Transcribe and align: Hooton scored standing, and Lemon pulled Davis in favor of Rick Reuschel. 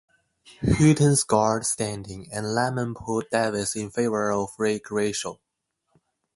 Hooton 0.61 1.15
scored 1.15 1.63
standing, 1.63 2.33
and 2.33 2.55
Lemon 2.55 2.95
pulled 2.95 3.29
Davis 3.29 3.75
in 3.75 3.91
favor 3.91 4.31
of 4.31 4.49
Rick 4.57 4.85
Reuschel. 4.85 5.37